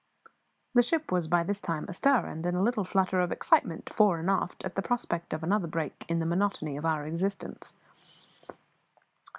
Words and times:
The 0.73 0.81
ship 0.81 1.11
was 1.11 1.27
by 1.27 1.43
this 1.43 1.61
time 1.61 1.85
astir 1.87 2.25
and 2.25 2.43
in 2.43 2.55
a 2.55 2.63
little 2.63 2.83
flutter 2.83 3.19
of 3.21 3.31
excitement, 3.31 3.87
fore 3.93 4.17
and 4.17 4.31
aft, 4.31 4.65
at 4.65 4.73
the 4.73 4.81
prospect 4.81 5.31
of 5.31 5.43
another 5.43 5.67
break 5.67 6.05
in 6.09 6.17
the 6.17 6.25
monotony 6.25 6.75
of 6.75 6.87
our 6.87 7.05
existence. 7.05 7.75